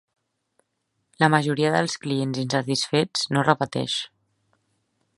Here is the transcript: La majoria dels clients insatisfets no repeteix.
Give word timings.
La 1.25 1.29
majoria 1.33 1.71
dels 1.77 1.97
clients 2.05 2.41
insatisfets 2.47 3.31
no 3.37 3.45
repeteix. 3.51 4.03